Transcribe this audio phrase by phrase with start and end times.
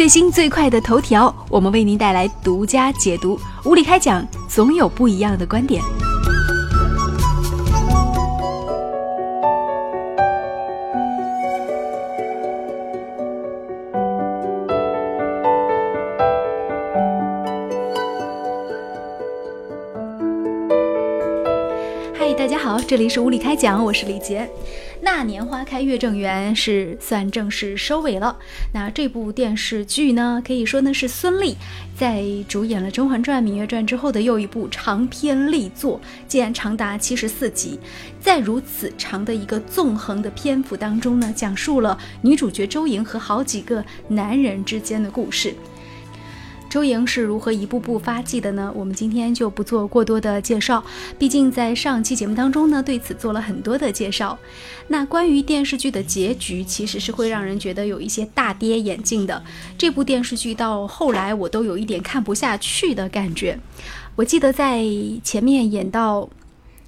[0.00, 3.38] 最新最快的头条，我们为您带来独家解读。
[3.66, 5.82] 无理开讲，总有不一样的观点。
[22.14, 24.48] 嗨，大家好，这里是无理开讲，我是李杰。
[25.02, 28.38] 那年花开月正圆是算正式收尾了。
[28.72, 31.54] 那这部电视剧呢，可以说呢是孙俪
[31.96, 37.78] 在主演了《甄嬛传》《芈月传》之后的又一部长篇力作，竟然长达七十四集。
[38.20, 45.54] 在如此长的一个纵横的篇幅当中呢，讲述了女主角周莹和好几个男人之间的故事。
[46.70, 48.72] 周莹是如何一步步发迹的呢？
[48.76, 50.84] 我们今天就不做过多的介绍，
[51.18, 54.38] 毕竟在上期节目当中呢，对此做了很多的介绍。
[54.86, 59.42] 那关于电视剧的结局，其实是会让人觉得有一些大跌眼镜的。
[59.76, 63.58] 这部电视剧到后来，我都有一点看不下去的感觉。
[64.14, 64.84] 我记得在
[65.24, 66.30] 前面演到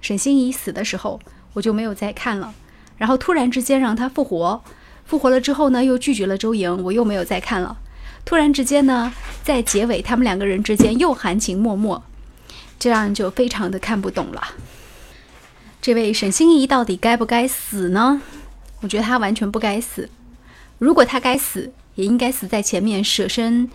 [0.00, 1.18] 沈心怡死的时候，
[1.52, 2.54] 我就没有再看了。
[2.96, 4.62] 然后突然之间让她复活，
[5.04, 7.78] 复活了之后呢，又拒绝了周莹，我又没有再看了。
[8.24, 12.02] 突然之间呢，在结尾，他们两个人之间又含情脉脉，
[12.78, 14.42] 这样就非常的看不懂了。
[15.82, 18.22] 这位沈心怡到底该不该死呢？
[18.80, 20.08] 我觉得她完全不该死。
[20.78, 23.70] 如果她该死，也应该死在前面舍身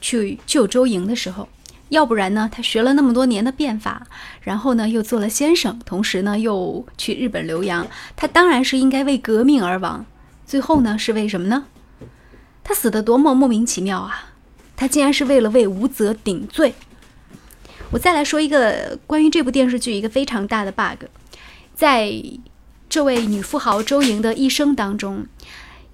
[0.00, 1.48] 去救周莹的时候。
[1.88, 4.06] 要不然呢，她学了那么多年的变法，
[4.42, 10.04] 然后呢又做了先生，同时呢又去日本留洋，她当然是应该为革命而亡。
[10.46, 11.64] 最后呢，是为什么呢？
[12.70, 14.30] 他死的多么莫名其妙啊！
[14.76, 16.72] 他竟然是为了为吴泽顶罪。
[17.90, 21.06] 我再来说一个关于这部电视剧一个非常大的 bug，
[21.74, 22.22] 在
[22.88, 25.26] 这位女富豪周莹的一生当中，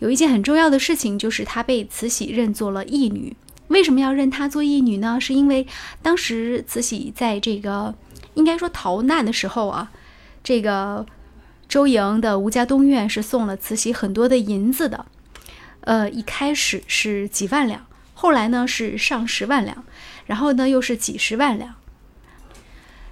[0.01, 3.35] 有一件很重要的事情，就是她被慈禧认作了义女。
[3.69, 5.19] 为什么要认她做义女呢？
[5.19, 5.67] 是因为
[6.03, 7.95] 当时慈禧在这个
[8.35, 9.91] 应该说逃难的时候啊，
[10.45, 11.07] 这个
[11.71, 15.07] 周莹的吴家东院是送了慈禧很多的银子的。
[15.87, 19.85] 呃，一开始是几万两，后来呢是上十万两，
[20.27, 21.77] 然后呢又是几十万两。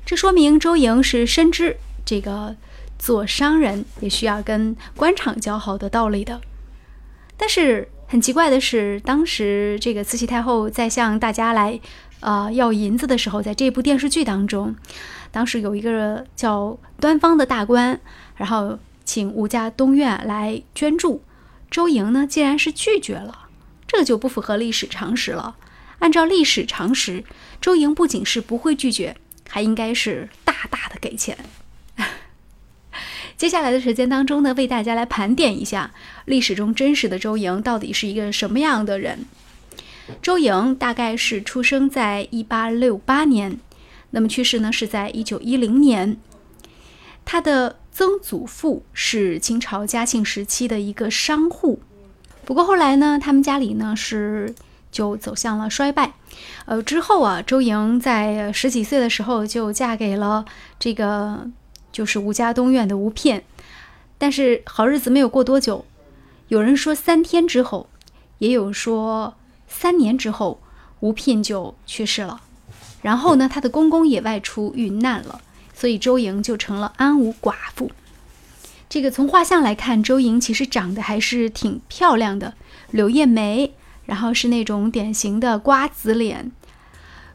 [0.05, 2.57] 这说明周莹是深知这个
[2.99, 6.41] 做商人也需要跟官场交好的道理的。
[7.37, 11.79] 但是很奇怪的是，当时这个慈禧太后在向大家来
[12.19, 14.75] 呃要银子的时候，在这部电视剧当中，
[15.31, 18.01] 当时有一个叫端方的大官，
[18.35, 21.23] 然后请吴家东院来捐助。
[21.75, 23.49] 周莹呢，竟然是拒绝了，
[23.89, 25.57] 这就不符合历史常识了。
[25.99, 27.25] 按照历史常识，
[27.61, 29.17] 周莹不仅是不会拒绝，
[29.49, 31.37] 还应该是大大的给钱。
[33.37, 35.91] 接下来的时间当中呢，为大家来盘点一下
[36.27, 39.25] 历史中真实的周莹到底是一个什么样的人。
[40.23, 43.59] 周莹大概是出生在一八六八年，
[44.11, 46.17] 那么去世呢是在一九一零年。
[47.25, 47.81] 他的。
[47.97, 51.79] 曾祖父是清朝嘉庆时期的一个商户，
[52.45, 54.53] 不过后来呢，他们家里呢是
[54.91, 56.15] 就走向了衰败。
[56.65, 60.45] 呃，之后啊，周莹在十几岁的时候就嫁给了
[60.77, 61.49] 这个
[61.93, 63.45] 就是吴家东院的吴片，
[64.19, 65.85] 但是好日子没有过多久，
[66.49, 67.89] 有人说三天之后，
[68.39, 69.35] 也有说
[69.69, 70.61] 三年之后，
[70.99, 72.41] 吴片就去世了。
[73.03, 75.41] 然后呢，他的公公也外出遇难了。
[75.75, 77.91] 所以周莹就成了安无寡妇。
[78.89, 82.55] 这个从画像来看，周莹其实长得还是挺漂亮的，
[82.91, 83.73] 柳叶眉，
[84.05, 86.53] 然后是那种典型的瓜子脸。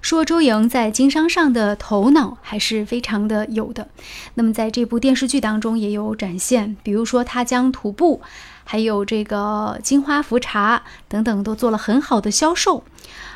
[0.02, 3.90] 说周莹在经商上的头脑还是非常的有的。
[4.36, 8.22] 那么在这部电视剧当中也有展现，比如说她将土布，
[8.72, 12.84] 还有这个金花茯茶等等都做了很好的销售。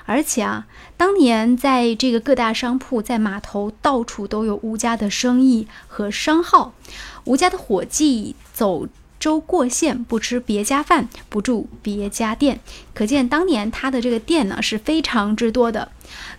[0.05, 6.75] 而且啊，当年在这个各大商铺、在码头，到处都有吴家的生意和商号。
[7.23, 8.87] 吴家的伙计走
[9.19, 12.59] 州过县，不吃别家饭，不住别家店，
[12.93, 15.89] 可见当年他的这个店呢是非常之多的，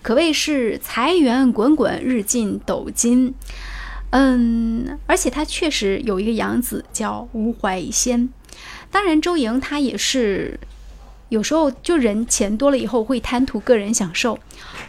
[0.02, 3.34] 可谓是财源滚滚，日进斗金。
[4.10, 8.28] 嗯，而且他确实有一个养子叫吴怀仙。
[8.94, 10.60] 当然，周莹她也是。
[11.30, 14.38] 有时候就人钱多了以后会贪图个人享受，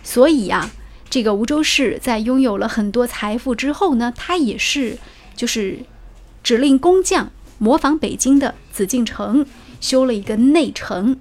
[0.03, 0.69] 所以呀，
[1.09, 4.99] 这个吴州市在拥有了很多财富之后呢，他也是
[5.35, 5.79] 就是
[6.43, 9.47] 指令工匠模仿北京的紫禁城
[9.81, 11.17] 修了一个内城，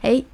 [0.00, 0.24] 哎，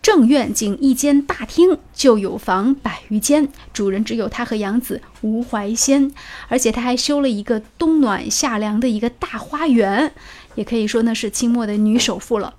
[0.00, 6.10] 正院仅一间大厅就有房百余间，主人只有他和养子吴怀仙，
[6.48, 10.12] 而且他还修了一个冬暖夏凉的一个大花园，
[10.54, 12.54] 也可以说呢是清末的女首富了。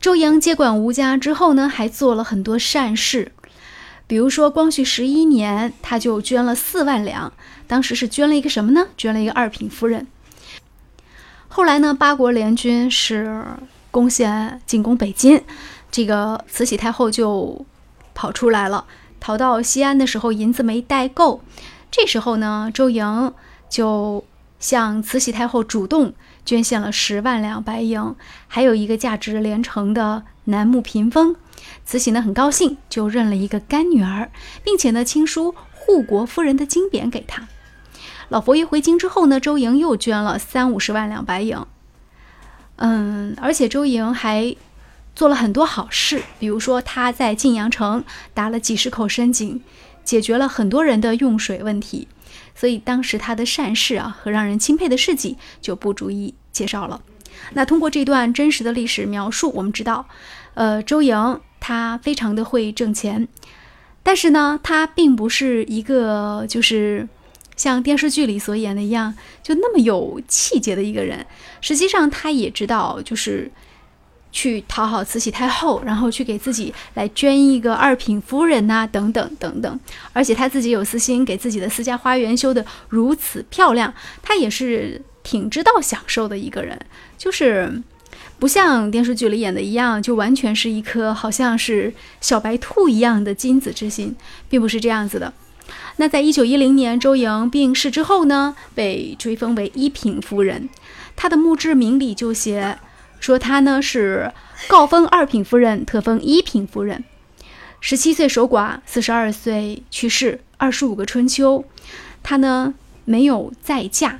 [0.00, 3.32] 周莹接管吴家之后呢，还做了很多善事，
[4.06, 7.32] 比如说光绪十一年，他就捐了四万两，
[7.66, 8.88] 当时是捐了一个什么呢？
[8.96, 10.06] 捐了一个二品夫人。
[11.48, 13.44] 后来呢，八国联军是
[13.90, 15.42] 攻陷进攻北京，
[15.90, 17.64] 这个慈禧太后就
[18.14, 18.84] 跑出来了，
[19.18, 21.40] 逃到西安的时候银子没带够，
[21.90, 23.32] 这时候呢，周莹
[23.70, 24.22] 就
[24.60, 26.12] 向慈禧太后主动。
[26.46, 28.14] 捐献了十万两白银，
[28.46, 31.36] 还有一个价值连城的楠木屏风。
[31.84, 34.30] 慈禧呢很高兴，就认了一个干女儿，
[34.64, 37.48] 并且呢亲书护国夫人的金匾给她。
[38.28, 41.58] 老佛爷回京之后呢，周莹又捐了三五十万两白银。
[42.76, 44.54] 嗯，而且周莹还
[45.14, 48.04] 做了很多好事，比如说她在晋阳城
[48.34, 49.62] 打了几十口深井，
[50.06, 52.08] 解决了很多人的用水问题。
[52.54, 57.02] 所以当时他的善事啊和让人钦佩的事迹就不逐一介绍了。
[57.52, 60.08] 那通过这段真实的历史描述，我们知道，
[60.54, 63.28] 呃，周莹她非常的会挣钱，
[64.02, 67.06] 但是呢，她并不是一个就是
[67.56, 71.26] 像电视剧里所演的一样就那么有气节的一个人。
[71.60, 73.50] 实际上，她也知道就是。
[74.36, 79.80] 去讨好慈禧太后，然后去给自己来捐一个二品夫人呐，等等等等。
[80.12, 86.78] 而且他自己有私心，给自己的私家花园修得如此漂亮，他也是挺知道享受的一个人。
[87.16, 87.82] 就是
[88.38, 94.14] 不像电视剧里演的一样，就完全是一颗好像是小白兔一样的金子之心，
[94.50, 95.32] 并不是这样子的。
[95.96, 100.68] 那在一九一零年周莹病逝之后呢，被追封为一品夫人，
[101.16, 102.78] 她的墓志铭里就写。
[103.20, 104.32] 说她呢是
[104.68, 107.04] 诰封二品夫人，特封一品夫人。
[107.80, 111.64] 十七岁守寡，四十二岁去世，二十五个春秋。
[112.22, 112.74] 她呢
[113.04, 114.18] 没有再嫁。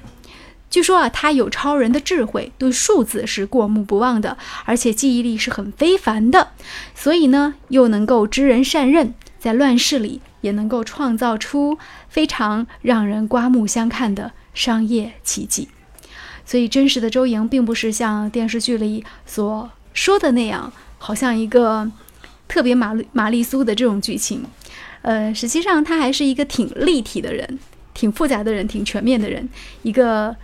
[0.69, 6.48] 据说啊，她有超人的智慧，对数字是过目不忘的，而且记忆力是很非凡的。
[6.94, 11.78] 所以呢，又能够知人善任，在乱世里也能够创造出
[12.08, 15.69] 非常让人刮目相看的商业奇迹。
[16.46, 21.90] 所以，真实的周莹并不是像电视剧里所说的那样，好像一个
[22.46, 24.44] 特别玛丽玛丽苏的这种剧情。
[25.02, 27.58] 呃，实际上她还是一个挺立体的人，
[27.93, 29.48] 挺复杂的人，挺全面的人，
[29.82, 30.34] 一个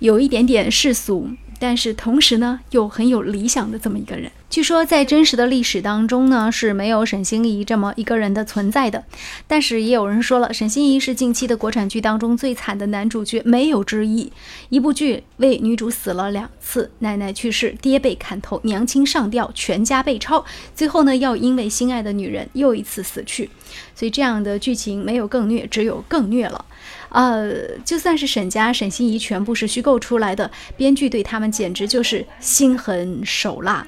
[0.00, 1.30] 有一点点世俗。
[1.58, 4.30] 但是同时呢，又很有理想的这么一个人。
[4.48, 9.04] 据说在真实的历史当中呢，是没有沈心怡这么一个人的存在的。
[9.46, 14.32] 但是也有人说了，沈心怡是近期的国产剧当中最惨的男主角，没有之一。
[14.68, 20.44] 一部剧为女主死了两次，奶奶去世，爹被砍头，娘亲上吊，全家被抄，
[20.74, 23.50] 最后呢，要因为心爱的女人又一次死去。
[23.94, 26.64] 所以这样的剧情没有更虐，只有更虐了。
[27.10, 33.86] 呃，就算是沈家、沈心怡全部是虚构出来的，编剧对他们简直就是心狠手辣。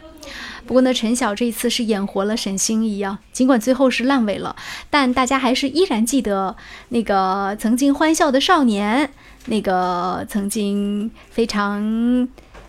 [0.66, 4.54] 不过呢，陈晓这一次是演活了沈心怡啊，尽管最后是烂尾了，
[4.90, 6.54] 但大家还是依然记得
[6.90, 9.10] 那个曾经欢笑的少年，
[9.46, 12.28] 那个曾经非常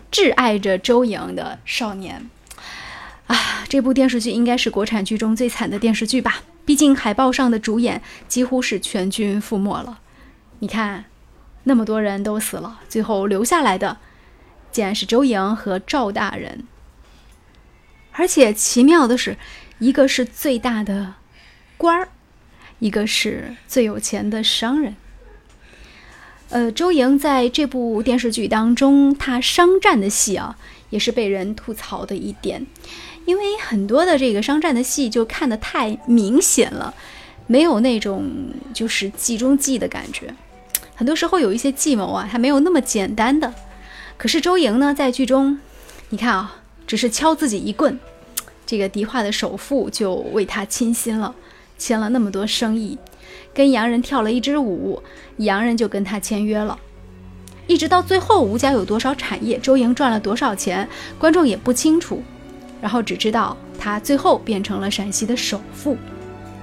[0.09, 2.29] 挚爱着周莹的少年。
[3.27, 6.41] 啊，这部电视剧应该是国产剧中最惨的电视剧吧？
[6.65, 9.99] 毕竟海报上的主演几乎是全军覆没了。
[10.59, 11.05] 你看，
[11.63, 13.97] 那么多人都死了，最后留下来的
[14.71, 16.65] 竟然是周莹和赵大人。
[18.11, 19.37] 而且奇妙的是，
[19.79, 21.13] 一个是最大的
[21.77, 22.09] 官儿，
[22.79, 24.95] 一个是最有钱的商人。
[26.49, 30.57] 呃，周莹在这部电视剧当中，她商战的戏啊，
[30.89, 32.65] 也是被人吐槽的一点，
[33.25, 36.93] 因为很多的这个商战的戏就看得太明显了，
[37.47, 40.33] 没有那种就是计中计的感觉。
[40.99, 43.53] 很多时候有一些计谋啊，还没有那么简单的。
[44.17, 45.57] 可是周莹呢，在剧中，
[46.09, 47.97] 你看啊，只是敲自己一棍，
[48.65, 51.33] 这个迪化的首富就为他倾心了，
[51.77, 52.97] 签了那么多生意，
[53.53, 55.01] 跟洋人跳了一支舞，
[55.37, 56.77] 洋人就跟他签约了。
[57.65, 60.85] 一直到最后，吴家有多少产业，周莹赚了多少钱，
[61.17, 62.21] 观众也不清楚，
[62.81, 65.95] 然后只知道他最后变成了陕西的首富。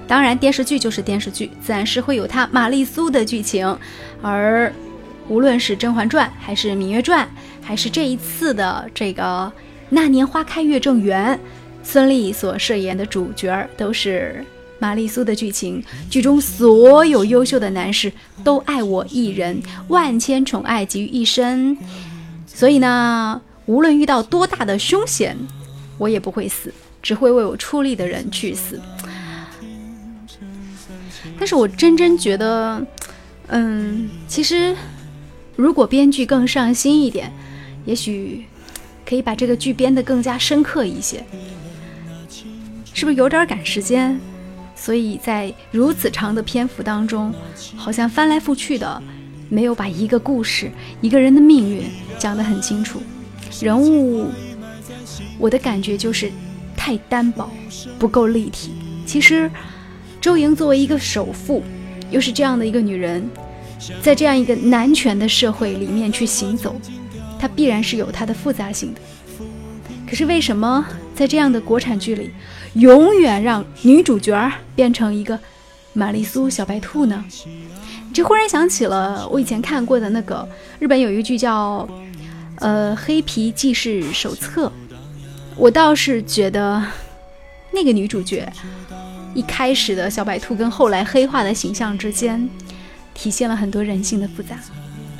[0.07, 3.77] 当然，电视剧就是电视剧，自然是会有它玛丽苏的剧情。
[4.21, 4.73] 而
[5.27, 7.25] 无论是《甄嬛传》，还是《芈月传》，
[7.61, 9.23] 还是这一次的这个
[9.89, 11.35] 《那年花开月正圆》，
[11.83, 14.43] 孙俪所饰演的主角都是
[14.79, 15.83] 玛丽苏的剧情。
[16.09, 18.09] 剧中所有优秀的男士
[18.45, 21.77] 都爱我一人，万千宠爱集于一身。
[22.45, 25.37] 所以呢，无论遇到多大的凶险，
[25.97, 26.73] 我也不会死，
[27.03, 28.79] 只会为我出力的人去死。
[31.37, 32.85] 但是我真真觉得，
[33.47, 34.75] 嗯，其实
[35.55, 37.31] 如果编剧更上心一点，
[37.85, 38.45] 也许
[39.05, 41.23] 可以把这个剧编得更加深刻一些。
[42.93, 44.17] 是不是有点赶时间？
[44.75, 47.33] 所以在如此长的篇幅当中，
[47.75, 49.01] 好像翻来覆去的，
[49.49, 51.83] 没有把一个故事、一个人的命运
[52.17, 53.01] 讲得很清楚。
[53.61, 54.27] 人物，
[55.39, 56.31] 我的感觉就是
[56.75, 57.49] 太单薄，
[57.97, 58.71] 不够立体。
[59.05, 59.49] 其实，
[60.19, 61.63] 周莹作为一个首富，
[62.09, 63.29] 又是这样的一个女人，
[64.01, 66.75] 在这样一个男权的社会里面去行走，
[67.39, 69.01] 她必然是有她的复杂性的。
[70.09, 72.31] 可是为什么在这样的国产剧里，
[72.73, 75.37] 永远让女主角变成一个
[75.93, 77.23] 玛丽苏小白兔呢？
[78.13, 80.47] 这忽然想起了我以前看过的那个
[80.79, 81.87] 日本有一句叫
[82.59, 84.67] 《呃黑皮记事手册》，
[85.55, 86.83] 我倒是觉得
[87.71, 88.51] 那个女主角。
[89.37, 92.49] 一开始的小白兔跟后来黑化的形象之间，
[93.13, 94.57] 体现了很多人性的复杂。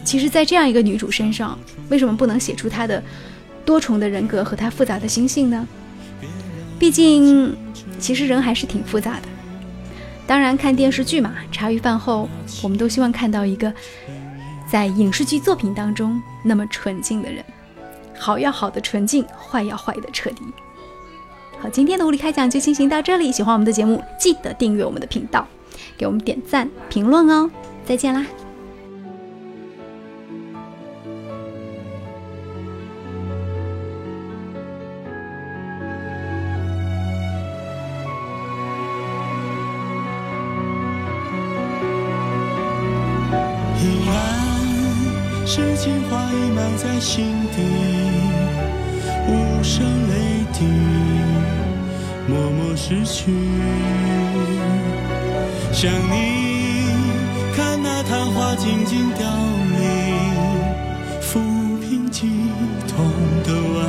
[0.03, 1.55] 其实，在这样一个女主身上，
[1.89, 3.03] 为什么不能写出她的
[3.63, 5.67] 多重的人格和她复杂的心性呢？
[6.79, 7.55] 毕竟，
[8.00, 9.27] 其实人还是挺复杂的。
[10.25, 12.27] 当然，看电视剧嘛，茶余饭后，
[12.63, 13.71] 我们都希望看到一个
[14.67, 17.45] 在影视剧作品当中那么纯净的人。
[18.17, 20.41] 好要好的纯净，坏要坏的彻底。
[21.71, 23.31] 今天的物理开讲就进行到这里。
[23.31, 25.47] 喜欢我们的节目，记得订阅我们的频道，
[25.97, 27.50] 给我们点赞、评论哦。
[27.86, 28.25] 再见啦！
[43.79, 44.15] 依然
[45.45, 47.96] 是情话已埋在心底，
[52.77, 53.31] 失去，
[55.74, 56.93] 想你，
[57.55, 59.25] 看那昙花静静凋
[59.79, 59.81] 零，
[61.19, 62.29] 抚平激
[62.88, 62.96] 动
[63.43, 63.79] 的万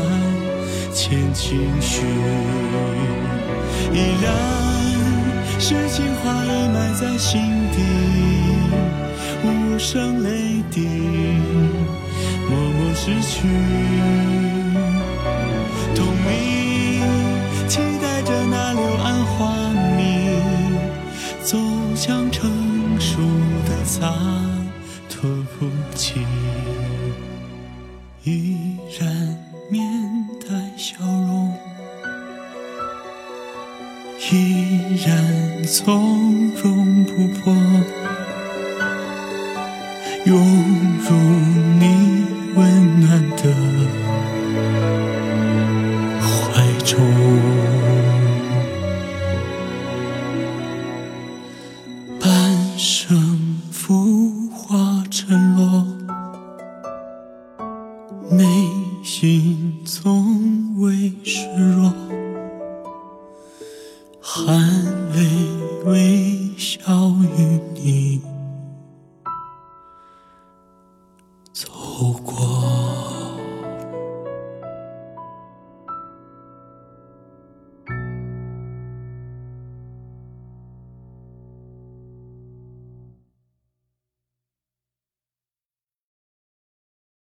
[0.95, 2.07] 千情绪。
[3.93, 4.33] 依然
[5.61, 7.77] 是情话已埋在心底，
[9.45, 10.89] 无声泪滴，
[12.49, 13.47] 默默失去，
[64.21, 64.59] 含
[65.15, 65.29] 泪
[65.85, 68.21] 微笑与你